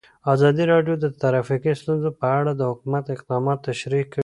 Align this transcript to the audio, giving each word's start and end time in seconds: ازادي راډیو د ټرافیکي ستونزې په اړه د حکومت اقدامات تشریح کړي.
ازادي 0.33 0.63
راډیو 0.73 0.95
د 0.99 1.05
ټرافیکي 1.21 1.73
ستونزې 1.81 2.11
په 2.19 2.27
اړه 2.39 2.51
د 2.55 2.61
حکومت 2.71 3.03
اقدامات 3.15 3.59
تشریح 3.69 4.03
کړي. 4.11 4.19